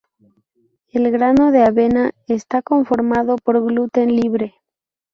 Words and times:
El 0.87 1.11
grano 1.11 1.51
de 1.51 1.61
avena 1.63 2.09
está 2.25 2.63
conformado 2.63 3.35
por 3.37 3.63
gluten 3.63 4.15
libre. 4.15 4.55